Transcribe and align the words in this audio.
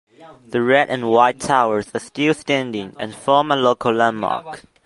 The 0.47 0.63
red-and-white 0.63 1.39
towers 1.39 1.91
are 1.93 1.99
still 1.99 2.33
standing 2.33 2.95
and 2.97 3.13
form 3.13 3.51
a 3.51 3.55
local 3.55 3.93
landmark. 3.93 4.63